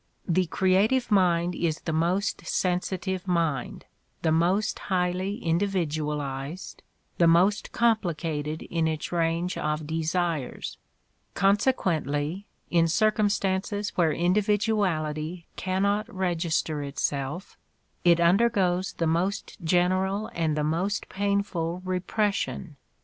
[0.27, 3.85] The creative mind is the most sensitive mind,
[4.23, 6.81] the most highly individualized,
[7.19, 10.79] the most compli cated in its range of desires:
[11.35, 17.55] consequently, in circum stances where individuality cannot register itself,
[18.03, 22.75] it undergoes the most general and the most painful repres sion.